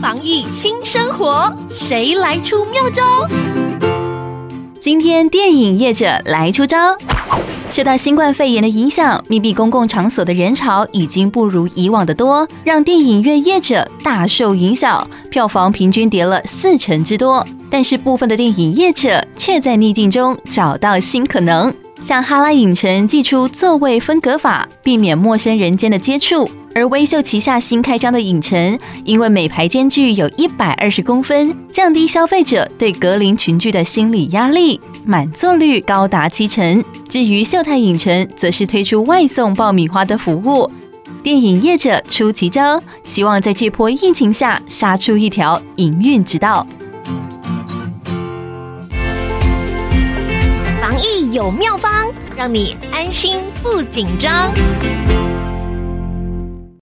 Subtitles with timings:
[0.00, 3.26] 防疫新生活，谁来出妙招？
[4.80, 6.96] 今天电影业者来出招。
[7.70, 17.46] 受到新冠肺炎的影响，密闭公共场所的人潮已经不如以往的多，让电影院业者大受影响，票房平均跌了四成之多。
[17.70, 21.70] 但是部分的电影业者却在逆境中找到新可能，
[22.02, 26.48] 向哈拉影城寄出座位分隔法，避免陌生人间的接触。
[26.74, 36.84] 而威秀旗下新开张的影城，因为每排间距有一百二十公分，降低消费者对隔邻群聚的心理压力，满座率高达七成。
[37.08, 40.70] 至于秀泰影城，则是推出外送爆米花的服务。
[41.22, 46.64] 电影业者出奇招，希望在这波疫情下杀出一条营运之道。
[50.88, 54.50] 防疫有妙方，让你安心不紧张。